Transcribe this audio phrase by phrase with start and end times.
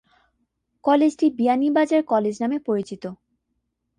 [0.83, 3.03] কলেজটি "বিয়ানীবাজার কলেজ" নামে পরিচিত।